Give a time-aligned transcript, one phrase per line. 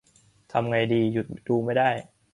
[0.51, 1.89] ทำไงดีหยุดดูไม่ได้